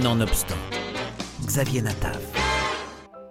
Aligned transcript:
Nonobstant, 0.00 0.56
Xavier 1.44 1.82
Natav. 1.82 2.18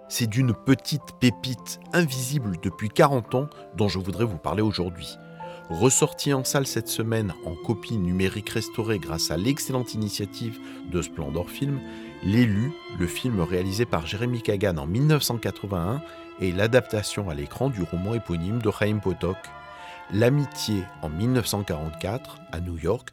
C'est 0.08 0.28
d'une 0.28 0.54
petite 0.54 1.02
pépite 1.18 1.80
invisible 1.92 2.56
depuis 2.62 2.88
40 2.88 3.34
ans 3.34 3.48
dont 3.76 3.88
je 3.88 3.98
voudrais 3.98 4.24
vous 4.24 4.38
parler 4.38 4.62
aujourd'hui. 4.62 5.18
Ressorti 5.70 6.32
en 6.32 6.44
salle 6.44 6.68
cette 6.68 6.86
semaine 6.86 7.34
en 7.46 7.56
copie 7.56 7.96
numérique 7.96 8.50
restaurée 8.50 9.00
grâce 9.00 9.32
à 9.32 9.36
l'excellente 9.36 9.94
initiative 9.94 10.60
de 10.88 11.02
Splendor 11.02 11.50
Film, 11.50 11.80
L'élu, 12.22 12.70
le 12.96 13.08
film 13.08 13.40
réalisé 13.40 13.84
par 13.84 14.06
Jérémy 14.06 14.40
Kagan 14.40 14.76
en 14.76 14.86
1981, 14.86 16.00
est 16.40 16.56
l'adaptation 16.56 17.28
à 17.28 17.34
l'écran 17.34 17.70
du 17.70 17.82
roman 17.82 18.14
éponyme 18.14 18.62
de 18.62 18.70
Chaim 18.70 19.00
Potok. 19.02 19.36
L'amitié 20.14 20.84
en 21.00 21.08
1944 21.08 22.36
à 22.52 22.60
New 22.60 22.76
York 22.76 23.08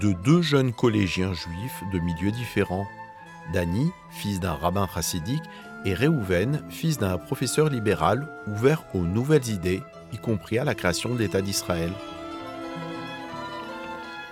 de 0.00 0.12
deux 0.12 0.40
jeunes 0.40 0.72
collégiens 0.72 1.32
juifs 1.32 1.82
de 1.92 1.98
milieux 1.98 2.30
différents. 2.30 2.86
Danny, 3.52 3.90
fils 4.10 4.38
d'un 4.38 4.54
rabbin 4.54 4.86
chassidique, 4.86 5.42
et 5.84 5.94
Reuven, 5.94 6.62
fils 6.70 6.96
d'un 6.96 7.18
professeur 7.18 7.68
libéral 7.68 8.28
ouvert 8.46 8.84
aux 8.94 9.02
nouvelles 9.02 9.48
idées, 9.48 9.82
y 10.12 10.18
compris 10.18 10.58
à 10.58 10.64
la 10.64 10.74
création 10.74 11.12
de 11.12 11.18
l'État 11.18 11.42
d'Israël. 11.42 11.90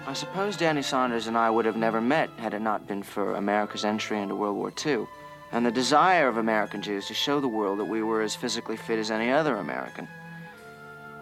I 0.08 0.14
suppose 0.14 0.56
Danny 0.56 0.82
Saunders 0.82 1.26
and 1.26 1.36
I 1.36 1.50
would 1.50 1.66
have 1.66 1.76
never 1.76 2.00
met 2.00 2.28
had 2.38 2.54
it 2.54 2.60
not 2.60 2.86
been 2.86 3.02
for 3.02 3.34
America's 3.34 3.84
entry 3.84 4.20
into 4.20 4.34
World 4.34 4.56
War 4.56 4.70
II 4.70 5.06
and 5.52 5.66
the 5.66 5.72
desire 5.72 6.28
of 6.28 6.36
American 6.36 6.82
Jews 6.82 7.06
to 7.06 7.14
show 7.14 7.40
the 7.40 7.48
world 7.48 7.78
that 7.78 7.88
we 7.88 8.02
were 8.02 8.22
as 8.22 8.34
physically 8.34 8.76
fit 8.76 8.98
as 8.98 9.10
any 9.10 9.30
other 9.30 9.56
American. 9.56 10.06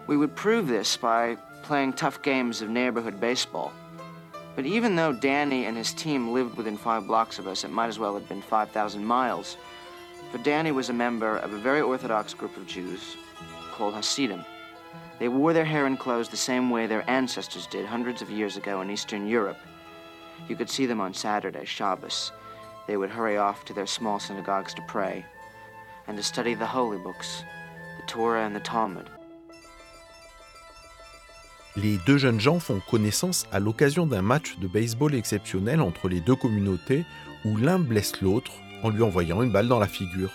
We 0.07 0.17
would 0.17 0.35
prove 0.35 0.67
this 0.67 0.97
by 0.97 1.37
playing 1.63 1.93
tough 1.93 2.21
games 2.21 2.61
of 2.61 2.69
neighborhood 2.69 3.19
baseball. 3.19 3.71
But 4.55 4.65
even 4.65 4.95
though 4.95 5.13
Danny 5.13 5.65
and 5.65 5.77
his 5.77 5.93
team 5.93 6.33
lived 6.33 6.57
within 6.57 6.77
five 6.77 7.07
blocks 7.07 7.39
of 7.39 7.47
us, 7.47 7.63
it 7.63 7.71
might 7.71 7.87
as 7.87 7.99
well 7.99 8.13
have 8.15 8.27
been 8.27 8.41
5,000 8.41 9.03
miles. 9.05 9.57
For 10.31 10.37
Danny 10.39 10.71
was 10.71 10.89
a 10.89 10.93
member 10.93 11.37
of 11.37 11.53
a 11.53 11.57
very 11.57 11.81
Orthodox 11.81 12.33
group 12.33 12.55
of 12.57 12.67
Jews 12.67 13.15
called 13.73 13.93
Hasidim. 13.93 14.43
They 15.19 15.29
wore 15.29 15.53
their 15.53 15.65
hair 15.65 15.85
and 15.85 15.99
clothes 15.99 16.29
the 16.29 16.37
same 16.37 16.69
way 16.69 16.87
their 16.87 17.09
ancestors 17.09 17.67
did 17.67 17.85
hundreds 17.85 18.21
of 18.21 18.29
years 18.29 18.57
ago 18.57 18.81
in 18.81 18.89
Eastern 18.89 19.27
Europe. 19.27 19.59
You 20.49 20.55
could 20.55 20.69
see 20.69 20.85
them 20.85 20.99
on 20.99 21.13
Saturday, 21.13 21.65
Shabbos. 21.65 22.31
They 22.87 22.97
would 22.97 23.11
hurry 23.11 23.37
off 23.37 23.63
to 23.65 23.73
their 23.73 23.85
small 23.85 24.19
synagogues 24.19 24.73
to 24.73 24.81
pray 24.87 25.25
and 26.07 26.17
to 26.17 26.23
study 26.23 26.55
the 26.55 26.65
holy 26.65 26.97
books, 26.97 27.43
the 27.97 28.07
Torah 28.07 28.45
and 28.45 28.55
the 28.55 28.59
Talmud. 28.59 29.09
Les 31.77 31.97
deux 32.05 32.17
jeunes 32.17 32.41
gens 32.41 32.59
font 32.59 32.81
connaissance 32.89 33.47
à 33.53 33.59
l'occasion 33.59 34.05
d'un 34.05 34.21
match 34.21 34.57
de 34.59 34.67
baseball 34.67 35.15
exceptionnel 35.15 35.79
entre 35.79 36.09
les 36.09 36.19
deux 36.19 36.35
communautés 36.35 37.05
où 37.45 37.55
l'un 37.55 37.79
blesse 37.79 38.21
l'autre 38.21 38.51
en 38.83 38.89
lui 38.89 39.03
envoyant 39.03 39.41
une 39.41 39.53
balle 39.53 39.69
dans 39.69 39.79
la 39.79 39.87
figure. 39.87 40.31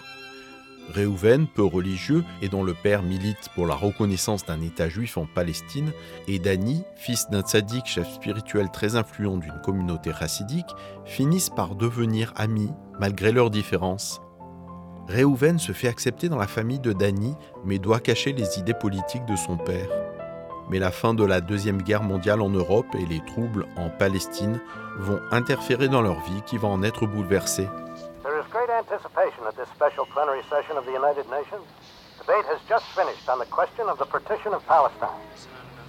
Réhouven, 0.88 1.46
peu 1.46 1.64
religieux 1.64 2.24
et 2.40 2.48
dont 2.48 2.62
le 2.62 2.72
père 2.72 3.02
milite 3.02 3.50
pour 3.54 3.66
la 3.66 3.74
reconnaissance 3.74 4.46
d'un 4.46 4.62
État 4.62 4.88
juif 4.88 5.18
en 5.18 5.26
Palestine, 5.26 5.92
et 6.28 6.38
Dani, 6.38 6.84
fils 6.94 7.28
d'un 7.28 7.42
tzaddik, 7.42 7.86
chef 7.86 8.08
spirituel 8.14 8.70
très 8.72 8.96
influent 8.96 9.36
d'une 9.36 9.60
communauté 9.62 10.12
chassidique, 10.18 10.70
finissent 11.04 11.50
par 11.50 11.74
devenir 11.74 12.32
amis 12.36 12.70
malgré 12.98 13.32
leurs 13.32 13.50
différences. 13.50 14.22
Réhouven 15.08 15.58
se 15.58 15.72
fait 15.72 15.88
accepter 15.88 16.28
dans 16.28 16.38
la 16.38 16.46
famille 16.46 16.80
de 16.80 16.92
Dani, 16.92 17.34
mais 17.64 17.78
doit 17.78 18.00
cacher 18.00 18.32
les 18.32 18.58
idées 18.58 18.74
politiques 18.74 19.26
de 19.26 19.36
son 19.36 19.56
père. 19.56 19.88
Mais 20.69 20.78
la 20.78 20.91
fin 20.91 21.14
de 21.14 21.25
la 21.25 21.41
Deuxième 21.41 21.83
Guerre 21.83 22.03
mondiale 22.03 22.41
en 22.41 22.50
Europe 22.50 22.86
et 22.95 23.06
les 23.06 23.25
troubles 23.25 23.67
en 23.77 23.89
Palestine 23.89 24.61
vont 24.98 25.20
interférer 25.31 25.89
dans 25.89 26.03
leur 26.03 26.20
vie 26.20 26.42
qui 26.47 26.59
va 26.59 26.69
en 26.69 26.83
être 26.83 27.06
bouleversée. 27.06 27.69
great 28.56 28.70
anticipation 28.70 29.47
at 29.47 29.55
this 29.55 29.69
special 29.75 30.06
plenary 30.06 30.42
session 30.48 30.77
of 30.77 30.87
the 30.87 30.92
United 30.92 31.28
Nations. 31.28 31.62
Debate 32.19 32.47
has 32.47 32.59
just 32.69 32.87
finished 32.97 33.28
on 33.28 33.39
the 33.39 33.44
question 33.47 33.87
of 33.89 33.98
the 33.98 34.06
partition 34.06 34.55
of 34.55 34.65
Palestine. 34.66 35.21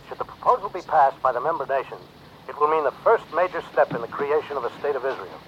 Should 0.07 0.19
the 0.19 0.25
proposal 0.25 0.69
be 0.69 0.81
passed 0.81 1.21
by 1.21 1.31
the 1.31 1.39
member 1.39 1.65
nations, 1.65 2.03
it 2.47 2.59
will 2.59 2.67
mean 2.67 2.83
the 2.83 2.95
first 3.03 3.23
major 3.33 3.63
step 3.71 3.95
in 3.95 4.01
the 4.01 4.11
creation 4.11 4.57
of 4.57 4.65
a 4.65 4.71
state 4.79 4.95
of 4.95 5.05
Israel. 5.05 5.39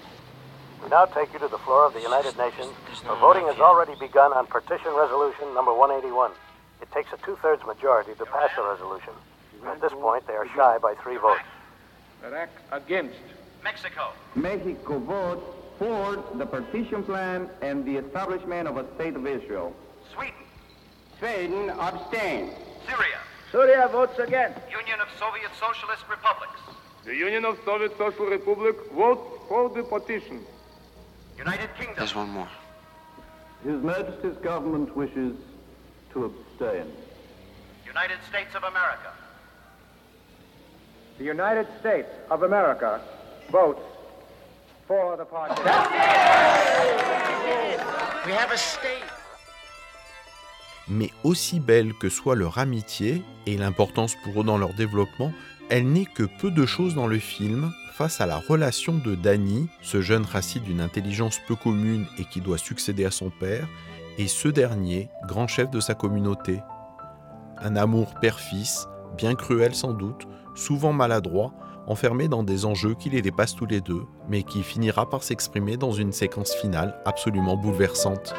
We 0.82 0.88
now 0.88 1.04
take 1.04 1.32
you 1.32 1.38
to 1.40 1.48
the 1.48 1.58
floor 1.58 1.86
of 1.86 1.92
the 1.92 2.00
United 2.00 2.36
Nations, 2.38 2.72
where 3.04 3.16
voting 3.20 3.46
has 3.46 3.60
already 3.60 3.94
begun 4.00 4.32
on 4.32 4.46
partition 4.46 4.90
resolution 4.96 5.52
number 5.54 5.74
181. 5.74 6.32
It 6.82 6.90
takes 6.92 7.12
a 7.12 7.16
two-thirds 7.24 7.64
majority 7.66 8.12
to 8.14 8.24
pass 8.26 8.50
the 8.56 8.62
resolution. 8.62 9.12
At 9.66 9.80
this 9.80 9.92
point, 9.92 10.26
they 10.26 10.34
are 10.34 10.48
shy 10.54 10.78
by 10.78 10.94
three 11.02 11.16
votes. 11.16 11.40
Iraq 12.24 12.48
against. 12.72 13.18
Mexico. 13.62 14.12
Mexico 14.34 14.98
votes 14.98 15.44
for 15.78 16.24
the 16.36 16.46
partition 16.46 17.02
plan 17.02 17.48
and 17.62 17.84
the 17.84 17.96
establishment 17.96 18.68
of 18.68 18.76
a 18.76 18.84
state 18.94 19.16
of 19.16 19.26
Israel. 19.26 19.74
Sweden. 20.14 20.34
Sweden 21.18 21.70
abstains. 21.70 22.52
Syria. 22.86 23.18
Syria 23.52 23.88
votes 23.88 24.18
against. 24.18 24.60
Union 24.70 25.00
of 25.00 25.08
Soviet 25.18 25.50
Socialist 25.58 26.04
Republics. 26.08 26.60
The 27.04 27.14
Union 27.14 27.44
of 27.44 27.58
Soviet 27.64 27.96
Social 27.98 28.26
Republic 28.26 28.76
votes 28.92 29.42
for 29.48 29.68
the 29.70 29.82
partition. 29.82 30.44
United 31.36 31.70
Kingdom. 31.76 31.96
There's 31.96 32.14
one 32.14 32.30
more. 32.30 32.48
His 33.64 33.82
Majesty's 33.82 34.36
government 34.42 34.96
wishes 34.96 35.34
to 36.12 36.24
abstain. 36.24 36.86
United 37.86 38.18
States 38.28 38.54
of 38.54 38.64
America. 38.64 39.12
The 41.18 41.24
United 41.24 41.66
States 41.80 42.08
of 42.30 42.42
America 42.42 43.00
votes 43.50 43.82
for 44.86 45.16
the. 45.16 45.26
We 48.26 48.32
have 48.32 48.52
a 48.52 48.56
state. 48.56 49.04
Mais 50.88 51.10
aussi 51.22 51.60
belle 51.60 51.94
que 51.94 52.08
soit 52.08 52.34
leur 52.34 52.58
amitié 52.58 53.22
et 53.46 53.56
l'importance 53.56 54.16
pour 54.24 54.40
eux 54.40 54.44
dans 54.44 54.58
leur 54.58 54.74
développement, 54.74 55.32
elle 55.68 55.86
n'est 55.86 56.06
que 56.06 56.24
peu 56.24 56.50
de 56.50 56.66
choses 56.66 56.94
dans 56.94 57.06
le 57.06 57.18
film 57.18 57.72
face 57.92 58.20
à 58.20 58.26
la 58.26 58.38
relation 58.38 58.94
de 58.96 59.14
Danny, 59.14 59.68
ce 59.82 60.00
jeune 60.00 60.24
raciste 60.24 60.64
d'une 60.64 60.80
intelligence 60.80 61.38
peu 61.46 61.54
commune 61.54 62.06
et 62.18 62.24
qui 62.24 62.40
doit 62.40 62.58
succéder 62.58 63.04
à 63.04 63.10
son 63.10 63.30
père, 63.30 63.68
et 64.20 64.28
ce 64.28 64.48
dernier, 64.48 65.08
grand 65.26 65.46
chef 65.46 65.70
de 65.70 65.80
sa 65.80 65.94
communauté. 65.94 66.62
Un 67.56 67.74
amour 67.74 68.14
père-fils, 68.20 68.86
bien 69.16 69.34
cruel 69.34 69.74
sans 69.74 69.94
doute, 69.94 70.28
souvent 70.54 70.92
maladroit, 70.92 71.54
enfermé 71.86 72.28
dans 72.28 72.42
des 72.42 72.66
enjeux 72.66 72.94
qui 72.94 73.08
les 73.08 73.22
dépassent 73.22 73.56
tous 73.56 73.64
les 73.64 73.80
deux, 73.80 74.02
mais 74.28 74.42
qui 74.42 74.62
finira 74.62 75.08
par 75.08 75.22
s'exprimer 75.22 75.78
dans 75.78 75.92
une 75.92 76.12
séquence 76.12 76.52
finale 76.52 77.00
absolument 77.06 77.56
bouleversante. 77.56 78.34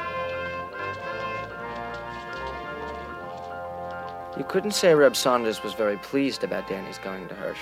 You 4.37 4.45
couldn't 4.47 4.73
say 4.73 4.93
Reb 4.93 5.15
Saunders 5.15 5.63
was 5.63 5.73
very 5.75 5.97
pleased 5.97 6.43
about 6.43 6.69
Danny's 6.69 6.99
going 7.03 7.27
to 7.27 7.33
Hirsch. 7.33 7.57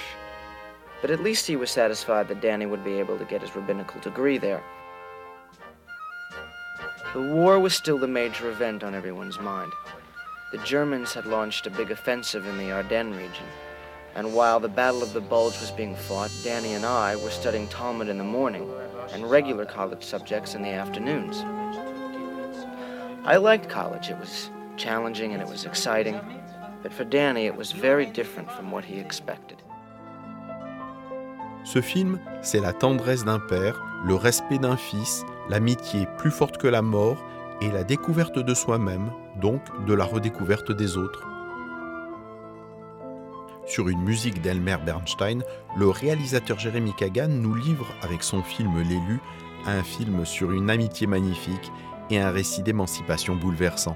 But 1.01 1.09
at 1.09 1.24
least 1.24 1.47
he 1.47 1.56
was 1.56 1.68
satisfied 1.68 2.28
that 2.28 2.41
Danny 2.41 2.66
would 2.66 2.84
be 2.84 3.00
able 3.00 3.18
to 3.18 3.24
get 3.24 3.41
his 3.41 3.56
rabbinical 3.56 4.01
degree 4.01 4.38
there. 4.38 4.62
The 7.13 7.21
war 7.21 7.59
was 7.59 7.73
still 7.73 7.97
the 7.97 8.07
major 8.07 8.49
event 8.51 8.83
on 8.83 8.93
everyone's 8.93 9.39
mind. 9.39 9.73
The 10.51 10.59
Germans 10.59 11.13
had 11.13 11.25
launched 11.25 11.67
a 11.67 11.71
big 11.71 11.91
offensive 11.91 12.45
in 12.47 12.57
the 12.57 12.71
Ardennes 12.71 13.15
region, 13.15 13.45
and 14.15 14.33
while 14.33 14.59
the 14.59 14.67
Battle 14.67 15.03
of 15.03 15.13
the 15.13 15.21
Bulge 15.21 15.59
was 15.59 15.71
being 15.71 15.95
fought, 15.95 16.31
Danny 16.43 16.73
and 16.73 16.85
I 16.85 17.15
were 17.15 17.29
studying 17.29 17.67
Talmud 17.67 18.09
in 18.09 18.17
the 18.17 18.23
morning 18.23 18.69
and 19.11 19.29
regular 19.29 19.65
college 19.65 20.03
subjects 20.03 20.55
in 20.55 20.61
the 20.61 20.69
afternoons. 20.69 21.43
I 23.25 23.38
liked 23.38 23.69
college. 23.69 24.09
It 24.09 24.19
was 24.19 24.49
challenging 24.77 25.33
and 25.33 25.41
it 25.41 25.47
was 25.47 25.65
exciting, 25.65 26.19
but 26.81 26.93
for 26.93 27.03
Danny 27.03 27.45
it 27.45 27.55
was 27.55 27.71
very 27.71 28.05
different 28.05 28.51
from 28.51 28.71
what 28.71 28.85
he 28.85 28.99
expected. 28.99 29.57
Ce 31.63 31.81
film, 31.81 32.19
c'est 32.41 32.61
la 32.61 32.71
tendresse 32.71 33.23
d'un 33.23 33.39
père, 33.39 33.75
le 34.05 34.15
respect 34.15 34.59
d'un 34.59 34.77
fils, 34.77 35.24
l'amitié 35.50 36.07
plus 36.18 36.31
forte 36.31 36.57
que 36.57 36.68
la 36.68 36.81
mort 36.81 37.18
et 37.62 37.69
la 37.69 37.84
découverte 37.84 38.40
de 38.40 38.54
soi-même, 38.54 39.12
donc 39.42 39.62
de 39.86 39.94
la 39.94 40.06
redécouverte 40.06 40.72
des 40.72 40.98
autres. 40.98 41.25
Sur 43.66 43.90
une 43.90 44.01
musique 44.01 44.42
d'Elmer 44.42 44.78
Bernstein, 44.86 45.44
le 45.78 45.90
réalisateur 45.90 46.57
Jérémy 46.57 46.94
Kagan 46.94 47.28
nous 47.28 47.54
livre 47.54 47.88
avec 48.01 48.24
son 48.24 48.42
film 48.42 48.81
L'élu 48.81 49.19
un 49.66 49.84
film 49.84 50.25
sur 50.25 50.51
une 50.51 50.69
amitié 50.69 51.07
magnifique 51.07 51.72
et 52.10 52.19
un 52.19 52.31
récit 52.31 52.63
d'émancipation 52.63 53.36
bouleversant. 53.36 53.96